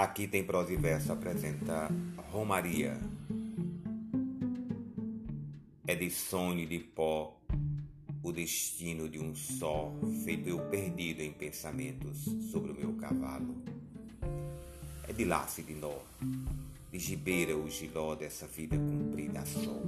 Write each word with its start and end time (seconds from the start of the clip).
Aqui 0.00 0.26
tem 0.26 0.42
prosa 0.42 0.72
e 0.72 0.76
verso 0.76 1.12
apresenta 1.12 1.90
Romaria. 2.32 2.98
É 5.86 5.94
de 5.94 6.10
sonho 6.10 6.66
de 6.66 6.78
pó 6.78 7.38
o 8.22 8.32
destino 8.32 9.10
de 9.10 9.20
um 9.20 9.34
só, 9.34 9.92
feito 10.24 10.48
eu 10.48 10.58
perdido 10.70 11.20
em 11.20 11.30
pensamentos 11.30 12.24
sobre 12.50 12.72
o 12.72 12.74
meu 12.74 12.94
cavalo. 12.94 13.62
É 15.06 15.12
de 15.12 15.26
laço 15.26 15.60
e 15.60 15.64
de 15.64 15.74
nó, 15.74 15.98
de 16.90 16.98
gibeira 16.98 17.54
o 17.54 17.68
giló 17.68 18.14
dessa 18.14 18.46
vida 18.46 18.78
cumprida 18.78 19.40
a 19.40 19.44
sol. 19.44 19.82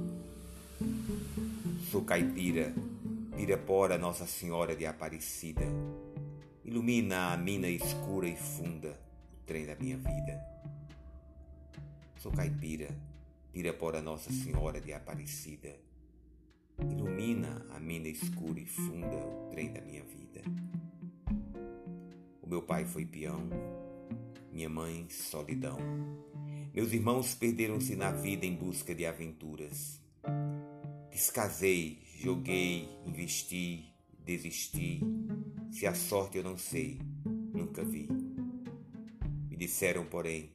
Sou 1.89 2.03
caipira, 2.03 2.71
Pirapora 3.35 3.97
Nossa 3.97 4.27
Senhora 4.27 4.75
de 4.75 4.85
Aparecida, 4.85 5.65
ilumina 6.63 7.33
a 7.33 7.37
mina 7.37 7.67
escura 7.67 8.27
e 8.27 8.35
funda 8.35 9.02
trem 9.45 9.65
da 9.65 9.75
minha 9.75 9.97
vida. 9.97 10.41
Sou 12.17 12.31
caipira, 12.31 12.89
Pirapora 13.51 14.01
Nossa 14.01 14.31
Senhora 14.31 14.79
de 14.79 14.93
Aparecida. 14.93 15.75
Ilumina 16.79 17.65
a 17.71 17.79
mina 17.79 18.07
escura 18.07 18.59
e 18.59 18.65
funda 18.65 19.17
o 19.17 19.49
trem 19.51 19.71
da 19.71 19.81
minha 19.81 20.03
vida. 20.03 20.41
O 22.41 22.47
meu 22.47 22.61
pai 22.61 22.85
foi 22.85 23.05
peão, 23.05 23.49
minha 24.51 24.69
mãe 24.69 25.07
solidão. 25.09 25.77
Meus 26.73 26.91
irmãos 26.93 27.35
perderam-se 27.35 27.95
na 27.95 28.11
vida 28.11 28.45
em 28.45 28.55
busca 28.55 28.95
de 28.95 29.05
aventuras. 29.05 29.99
Descasei, 31.11 32.01
joguei, 32.17 32.89
investi, 33.05 33.93
desisti. 34.19 35.01
Se 35.69 35.85
a 35.85 35.93
sorte 35.93 36.37
eu 36.37 36.43
não 36.43 36.57
sei, 36.57 36.99
nunca 37.53 37.83
vi. 37.83 38.22
Disseram, 39.63 40.05
porém, 40.05 40.51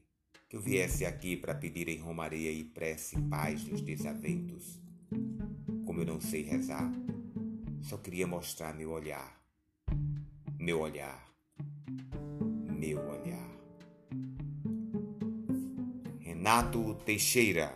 que 0.50 0.54
eu 0.54 0.60
viesse 0.60 1.06
aqui 1.06 1.34
para 1.34 1.54
pedir 1.54 1.88
em 1.88 1.96
romaria 1.96 2.52
e 2.52 2.62
prece 2.62 3.18
paz 3.22 3.64
nos 3.64 3.80
desaventos. 3.80 4.78
Como 5.86 6.02
eu 6.02 6.04
não 6.04 6.20
sei 6.20 6.42
rezar, 6.42 6.92
só 7.80 7.96
queria 7.96 8.26
mostrar 8.26 8.74
meu 8.74 8.90
olhar, 8.90 9.42
meu 10.58 10.80
olhar, 10.80 11.26
meu 12.78 12.98
olhar. 12.98 13.50
Renato 16.20 16.94
Teixeira 17.06 17.74